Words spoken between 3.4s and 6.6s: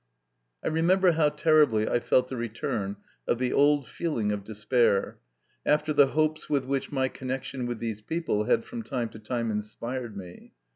old feeling of despair, after the hopes